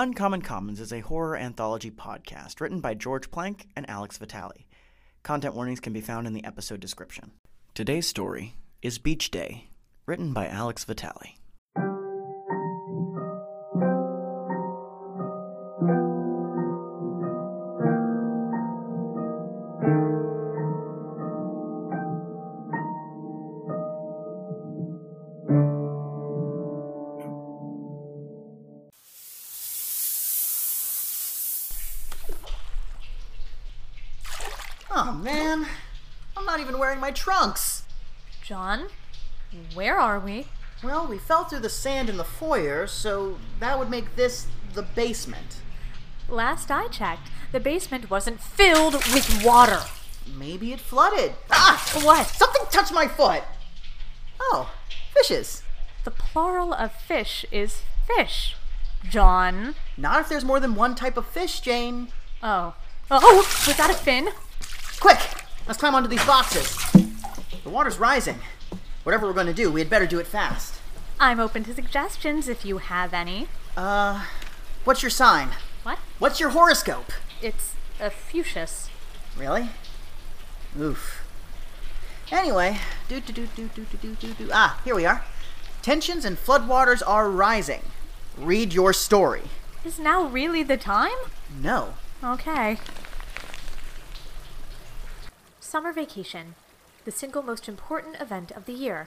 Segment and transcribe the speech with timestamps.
[0.00, 4.66] Uncommon Commons is a horror anthology podcast written by George Plank and Alex Vitale.
[5.22, 7.32] Content warnings can be found in the episode description.
[7.74, 9.68] Today's story is Beach Day,
[10.06, 11.34] written by Alex Vitale.
[35.22, 35.66] Man,
[36.36, 37.84] I'm not even wearing my trunks.
[38.42, 38.88] John,
[39.74, 40.46] where are we?
[40.82, 44.82] Well, we fell through the sand in the foyer, so that would make this the
[44.82, 45.60] basement.
[46.28, 49.82] Last I checked, the basement wasn't filled with water.
[50.38, 51.32] Maybe it flooded.
[51.50, 51.84] Ah!
[52.02, 52.26] What?
[52.28, 53.42] Something touched my foot!
[54.40, 54.72] Oh,
[55.12, 55.62] fishes.
[56.04, 58.56] The plural of fish is fish.
[59.08, 59.74] John.
[59.96, 62.08] Not if there's more than one type of fish, Jane.
[62.42, 62.74] Oh.
[63.10, 64.30] Oh, was that a fin?
[65.00, 65.18] Quick!
[65.66, 66.76] Let's climb onto these boxes.
[67.64, 68.38] The water's rising.
[69.02, 70.80] Whatever we're going to do, we had better do it fast.
[71.18, 73.48] I'm open to suggestions if you have any.
[73.76, 74.26] Uh,
[74.84, 75.50] what's your sign?
[75.82, 75.98] What?
[76.18, 77.12] What's your horoscope?
[77.42, 78.88] It's a fuchsius.
[79.36, 79.70] Really?
[80.78, 81.22] Oof.
[82.30, 84.50] Anyway, do do do do do do do do.
[84.52, 85.24] Ah, here we are.
[85.82, 87.82] Tensions and floodwaters are rising.
[88.38, 89.42] Read your story.
[89.84, 91.16] Is now really the time?
[91.60, 91.94] No.
[92.22, 92.78] Okay.
[95.70, 96.56] Summer vacation,
[97.04, 99.06] the single most important event of the year,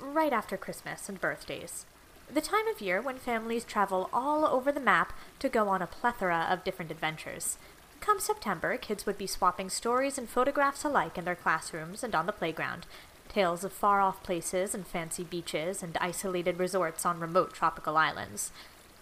[0.00, 1.84] right after Christmas and birthdays.
[2.32, 5.86] The time of year when families travel all over the map to go on a
[5.86, 7.58] plethora of different adventures.
[8.00, 12.24] Come September, kids would be swapping stories and photographs alike in their classrooms and on
[12.24, 12.86] the playground.
[13.28, 18.50] Tales of far off places and fancy beaches and isolated resorts on remote tropical islands.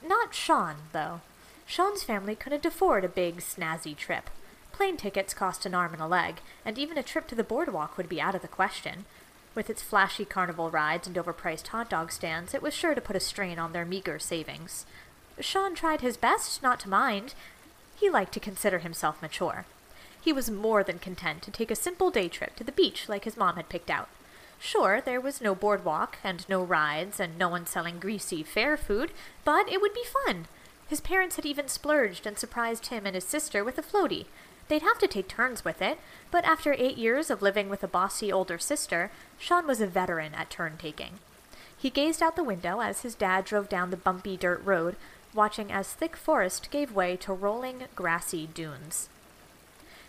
[0.05, 1.21] Not Sean, though.
[1.67, 4.29] Sean's family couldn't afford a big, snazzy trip.
[4.77, 7.97] Plane tickets cost an arm and a leg, and even a trip to the boardwalk
[7.97, 9.07] would be out of the question.
[9.55, 13.17] With its flashy carnival rides and overpriced hot dog stands, it was sure to put
[13.17, 14.85] a strain on their meager savings.
[15.41, 17.33] Sean tried his best not to mind.
[17.95, 19.65] He liked to consider himself mature.
[20.21, 23.25] He was more than content to take a simple day trip to the beach like
[23.25, 24.11] his mom had picked out.
[24.59, 29.13] Sure, there was no boardwalk and no rides and no one selling greasy fair food,
[29.43, 30.49] but it would be fun.
[30.87, 34.27] His parents had even splurged and surprised him and his sister with a floaty.
[34.69, 35.99] They'd have to take turns with it,
[36.31, 40.35] but after eight years of living with a bossy older sister, Sean was a veteran
[40.35, 41.21] at turn taking.
[41.79, 44.97] He gazed out the window as his dad drove down the bumpy dirt road,
[45.35, 49.09] watching as thick forest gave way to rolling, grassy dunes.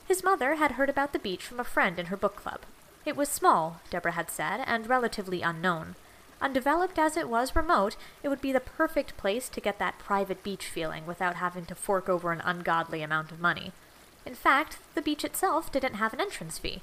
[0.08, 2.62] His mother had heard about the beach from a friend in her book club.
[3.06, 5.96] It was small, Deborah had said, and relatively unknown.
[6.42, 10.44] Undeveloped as it was remote, it would be the perfect place to get that private
[10.44, 13.72] beach feeling without having to fork over an ungodly amount of money.
[14.28, 16.82] In fact, the beach itself didn't have an entrance fee.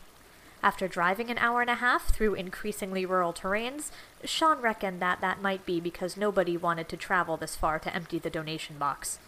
[0.62, 3.90] After driving an hour and a half through increasingly rural terrains,
[4.24, 8.18] Sean reckoned that that might be because nobody wanted to travel this far to empty
[8.18, 9.18] the donation box.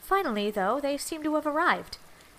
[0.00, 1.98] Finally, though, they seemed to have arrived.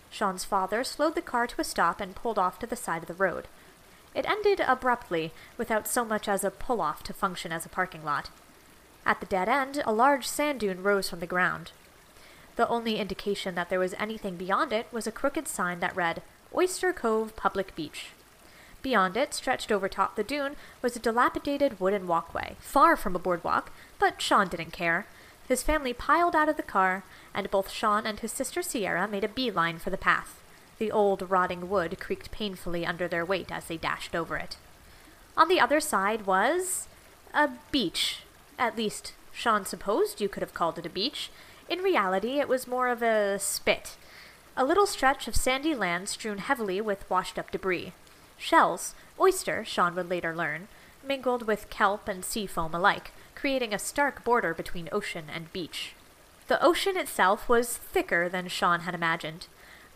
[0.09, 3.09] Sean's father slowed the car to a stop and pulled off to the side of
[3.09, 3.49] the road.
[4.15, 8.05] It ended abruptly, without so much as a pull off to function as a parking
[8.05, 8.29] lot.
[9.05, 11.71] At the dead end, a large sand dune rose from the ground.
[12.57, 16.23] The only indication that there was anything beyond it was a crooked sign that read,
[16.53, 18.07] Oyster Cove Public Beach.
[18.81, 23.19] Beyond it, stretched over top the dune, was a dilapidated wooden walkway, far from a
[23.19, 25.05] boardwalk, but Sean didn't care.
[25.47, 27.03] His family piled out of the car,
[27.33, 30.41] and both Sean and his sister Sierra made a beeline for the path.
[30.79, 34.57] The old, rotting wood creaked painfully under their weight as they dashed over it.
[35.35, 36.87] On the other side was.
[37.35, 38.23] a beach.
[38.57, 41.29] At least, Sean supposed you could have called it a beach.
[41.69, 43.97] In reality, it was more of a spit.
[44.55, 47.93] A little stretch of sandy land strewn heavily with washed up debris.
[48.37, 50.67] Shells, oyster, Sean would later learn,
[51.03, 55.93] mingled with kelp and sea foam alike, creating a stark border between ocean and beach.
[56.47, 59.47] The ocean itself was thicker than Sean had imagined.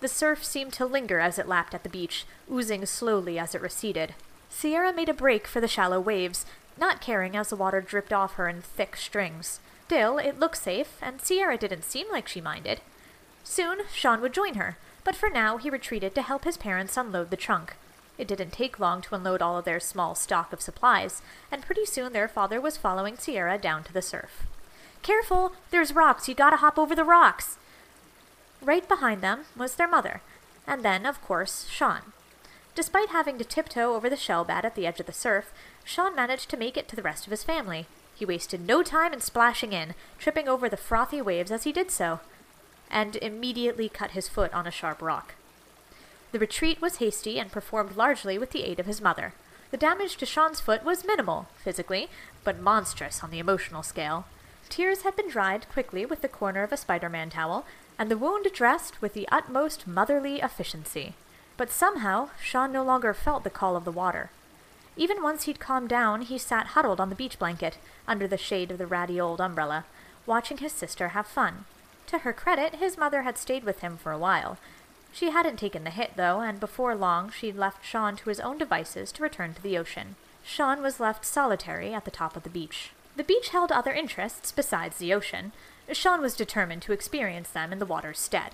[0.02, 3.62] The surf seemed to linger as it lapped at the beach, oozing slowly as it
[3.62, 4.14] receded.
[4.50, 6.46] Sierra made a break for the shallow waves,
[6.78, 9.60] not caring as the water dripped off her in thick strings.
[9.92, 12.80] Still, it looked safe, and Sierra didn't seem like she minded.
[13.44, 17.30] Soon, Sean would join her, but for now he retreated to help his parents unload
[17.30, 17.76] the trunk.
[18.18, 21.22] It didn't take long to unload all of their small stock of supplies,
[21.52, 24.48] and pretty soon their father was following Sierra down to the surf.
[25.02, 25.52] Careful!
[25.72, 26.30] There's rocks!
[26.30, 27.58] You gotta hop over the rocks!
[28.62, 30.22] Right behind them was their mother,
[30.66, 32.14] and then, of course, Sean.
[32.76, 35.52] Despite having to tiptoe over the shell bed at the edge of the surf,
[35.84, 37.88] Sean managed to make it to the rest of his family.
[38.22, 41.90] He wasted no time in splashing in, tripping over the frothy waves as he did
[41.90, 42.20] so,
[42.88, 45.34] and immediately cut his foot on a sharp rock.
[46.32, 49.34] The retreat was hasty and performed largely with the aid of his mother.
[49.72, 52.10] The damage to Sean's foot was minimal, physically,
[52.44, 54.26] but monstrous on the emotional scale.
[54.70, 57.66] Tears had been dried quickly with the corner of a Spider Man towel,
[57.98, 61.16] and the wound dressed with the utmost motherly efficiency.
[61.58, 64.30] But somehow, Sean no longer felt the call of the water.
[65.02, 68.70] Even once he'd calmed down, he sat huddled on the beach blanket, under the shade
[68.70, 69.86] of the ratty old umbrella,
[70.28, 71.66] watching his sister have fun.
[72.06, 74.60] To her credit, his mother had stayed with him for a while.
[75.12, 78.60] She hadn't taken the hit, though, and before long she'd left Sean to his own
[78.60, 80.18] devices to return to the ocean.
[80.44, 82.92] Sean was left solitary at the top of the beach.
[83.16, 85.52] The beach held other interests besides the ocean.
[85.94, 88.54] Sean was determined to experience them in the water's stead.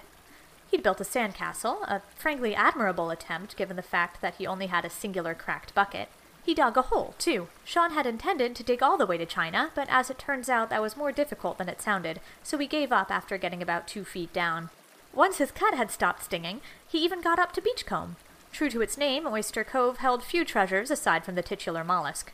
[0.72, 4.86] He'd built a sandcastle, a frankly admirable attempt given the fact that he only had
[4.86, 6.08] a singular cracked bucket.
[6.48, 7.50] He dug a hole, too.
[7.66, 10.70] Sean had intended to dig all the way to China, but as it turns out,
[10.70, 14.06] that was more difficult than it sounded, so he gave up after getting about two
[14.06, 14.70] feet down.
[15.14, 18.16] Once his cut had stopped stinging, he even got up to Beachcomb.
[18.54, 22.32] True to its name, Oyster Cove held few treasures aside from the titular mollusk.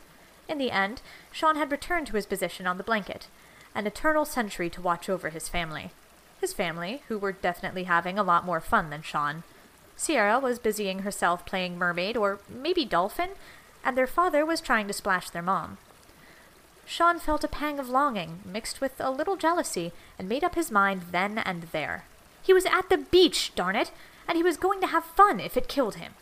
[0.48, 1.02] In the end,
[1.32, 3.26] Sean had returned to his position on the blanket,
[3.74, 5.90] an eternal sentry to watch over his family.
[6.40, 9.42] His family, who were definitely having a lot more fun than Sean.
[9.96, 13.30] Sierra was busying herself playing mermaid, or maybe dolphin,
[13.84, 15.78] and their father was trying to splash their mom.
[16.86, 20.70] Sean felt a pang of longing, mixed with a little jealousy, and made up his
[20.70, 22.04] mind then and there.
[22.42, 23.90] He was at the beach, darn it,
[24.28, 26.12] and he was going to have fun if it killed him.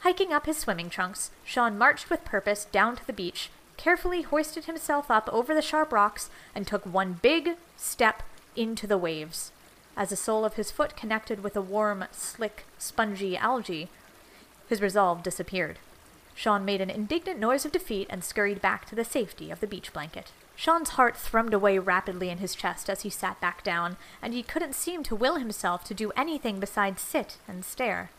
[0.00, 4.64] Hiking up his swimming trunks, Sean marched with purpose down to the beach, carefully hoisted
[4.66, 8.22] himself up over the sharp rocks, and took one big step
[8.56, 9.50] into the waves.
[9.96, 13.88] As the sole of his foot connected with a warm, slick, spongy algae,
[14.68, 15.78] his resolve disappeared.
[16.34, 19.66] Sean made an indignant noise of defeat and scurried back to the safety of the
[19.66, 20.32] beach blanket.
[20.56, 24.42] Sean's heart thrummed away rapidly in his chest as he sat back down, and he
[24.42, 28.10] couldn't seem to will himself to do anything besides sit and stare.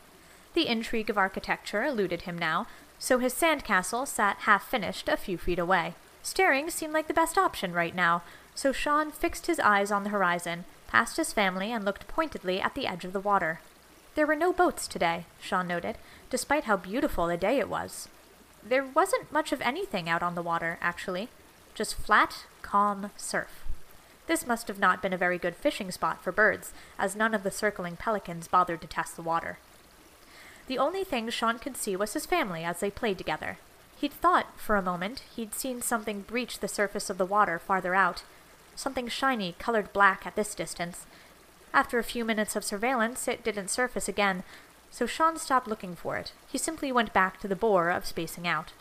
[0.54, 2.66] The intrigue of architecture eluded him now,
[2.98, 5.94] so his sandcastle sat half finished a few feet away.
[6.22, 8.22] Staring seemed like the best option right now,
[8.54, 12.74] so Sean fixed his eyes on the horizon, passed his family, and looked pointedly at
[12.74, 13.60] the edge of the water.
[14.16, 15.98] There were no boats today, Sean noted,
[16.30, 18.08] despite how beautiful a day it was.
[18.66, 21.28] There wasn't much of anything out on the water, actually.
[21.74, 23.62] Just flat, calm surf.
[24.26, 27.42] This must have not been a very good fishing spot for birds, as none of
[27.42, 29.58] the circling pelicans bothered to test the water.
[30.66, 33.58] The only thing Sean could see was his family as they played together.
[33.96, 37.94] He'd thought, for a moment, he'd seen something breach the surface of the water farther
[37.94, 38.22] out,
[38.74, 41.04] something shiny, colored black at this distance,
[41.76, 44.42] after a few minutes of surveillance, it didn't surface again,
[44.90, 46.32] so Sean stopped looking for it.
[46.50, 48.72] He simply went back to the bore of spacing out.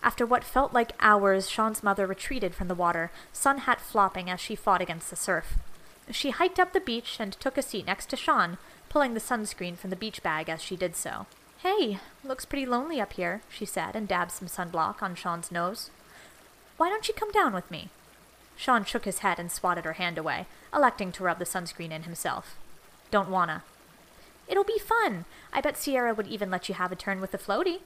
[0.00, 4.38] After what felt like hours, Sean's mother retreated from the water, sun hat flopping as
[4.38, 5.58] she fought against the surf.
[6.12, 8.58] She hiked up the beach and took a seat next to Sean,
[8.88, 11.26] pulling the sunscreen from the beach bag as she did so.
[11.58, 15.90] Hey, looks pretty lonely up here, she said, and dabbed some sunblock on Sean's nose.
[16.76, 17.88] Why don't you come down with me?
[18.56, 22.04] Sean shook his head and swatted her hand away, electing to rub the sunscreen in
[22.04, 22.56] himself.
[23.10, 23.62] Don't wanna.
[24.48, 25.24] It'll be fun.
[25.52, 27.80] I bet Sierra would even let you have a turn with the floaty.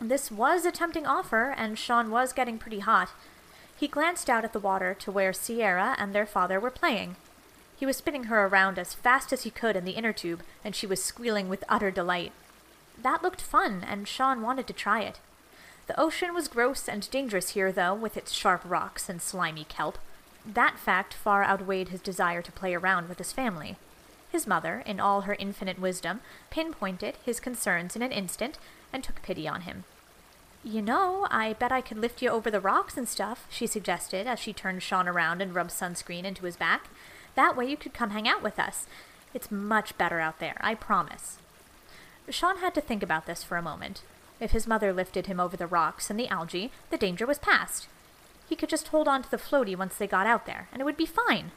[0.00, 3.10] This was a tempting offer, and Sean was getting pretty hot.
[3.78, 7.16] He glanced out at the water to where Sierra and their father were playing.
[7.76, 10.74] He was spinning her around as fast as he could in the inner tube, and
[10.74, 12.32] she was squealing with utter delight.
[13.00, 15.20] That looked fun, and Sean wanted to try it.
[15.86, 19.98] The ocean was gross and dangerous here, though, with its sharp rocks and slimy kelp.
[20.44, 23.76] That fact far outweighed his desire to play around with his family.
[24.30, 28.58] His mother, in all her infinite wisdom, pinpointed his concerns in an instant
[28.92, 29.84] and took pity on him.
[30.64, 34.26] You know, I bet I could lift you over the rocks and stuff, she suggested
[34.26, 36.88] as she turned Sean around and rubbed sunscreen into his back.
[37.36, 38.86] That way you could come hang out with us.
[39.32, 41.38] It's much better out there, I promise.
[42.28, 44.02] Sean had to think about this for a moment.
[44.38, 47.88] If his mother lifted him over the rocks and the algae, the danger was past.
[48.48, 50.84] He could just hold on to the floaty once they got out there, and it
[50.84, 51.52] would be fine.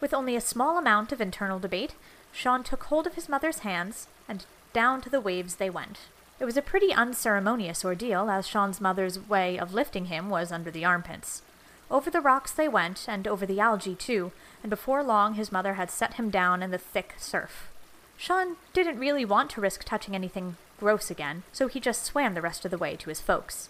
[0.00, 1.94] With only a small amount of internal debate,
[2.32, 6.00] Sean took hold of his mother's hands, and down to the waves they went.
[6.38, 10.70] It was a pretty unceremonious ordeal, as Sean's mother's way of lifting him was under
[10.70, 11.42] the armpits.
[11.90, 14.32] Over the rocks they went, and over the algae too,
[14.62, 17.68] and before long his mother had set him down in the thick surf.
[18.16, 22.42] Sean didn't really want to risk touching anything gross again, so he just swam the
[22.42, 23.68] rest of the way to his folks.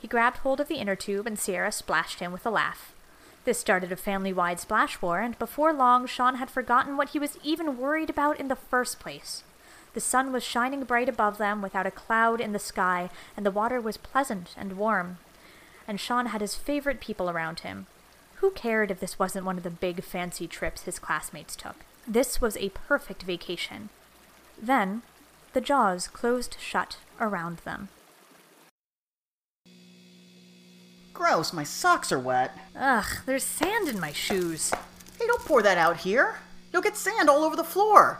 [0.00, 2.92] He grabbed hold of the inner tube, and Sierra splashed him with a laugh.
[3.44, 7.18] This started a family wide splash war, and before long Sean had forgotten what he
[7.18, 9.42] was even worried about in the first place.
[9.94, 13.50] The sun was shining bright above them without a cloud in the sky, and the
[13.50, 15.18] water was pleasant and warm.
[15.86, 17.86] and Sean had his favorite people around him.
[18.36, 21.76] Who cared if this wasn't one of the big fancy trips his classmates took?
[22.06, 23.88] This was a perfect vacation.
[24.60, 25.02] Then,
[25.52, 27.88] the jaws closed shut around them.
[31.12, 32.56] Gross, my socks are wet.
[32.76, 34.70] Ugh, there's sand in my shoes.
[35.18, 36.36] Hey, don't pour that out here.
[36.72, 38.18] You'll get sand all over the floor.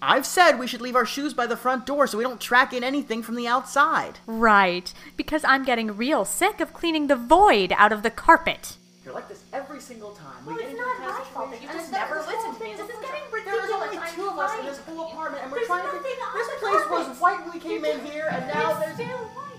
[0.00, 2.72] I've said we should leave our shoes by the front door so we don't track
[2.72, 4.18] in anything from the outside.
[4.26, 8.76] Right, because I'm getting real sick of cleaning the void out of the carpet.
[9.08, 10.44] You're like this every single time.
[10.44, 12.60] Well, we it's not a kind of my fault that you just never listen to
[12.60, 12.76] me.
[12.76, 12.76] thing.
[12.76, 15.50] This is There's getting only- There's only two of us in this whole apartment, and
[15.50, 15.96] we're There's trying to.
[15.96, 18.80] nothing on This the place was white when we came in here, and now It's
[19.00, 19.08] there's.
[19.08, 19.56] still white.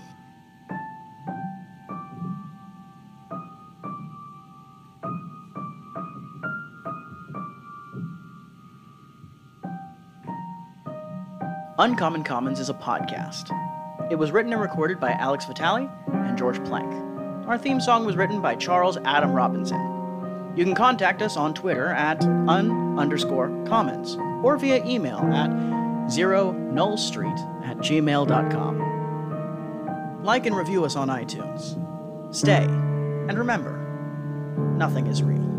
[11.78, 13.50] Uncommon Commons is a podcast.
[14.10, 16.90] It was written and recorded by Alex Vitale and George Plank.
[17.50, 20.54] Our theme song was written by Charles Adam Robinson.
[20.54, 24.14] You can contact us on Twitter at un underscore commons
[24.44, 25.50] or via email at
[26.08, 28.78] zero nullstreet at gmail.com.
[30.22, 31.74] Like and review us on iTunes.
[32.32, 33.76] Stay, and remember,
[34.76, 35.49] nothing is real.